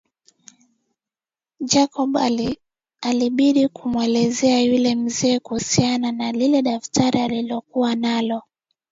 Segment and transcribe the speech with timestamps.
[1.59, 2.13] Jacob
[3.11, 8.43] ilibidi amuelezee yule mzee kuhusiana na lile daftari alokua nalo